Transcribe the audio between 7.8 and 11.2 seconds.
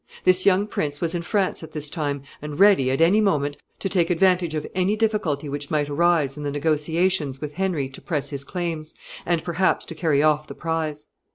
to press his claims, and, perhaps, to carry off the prize.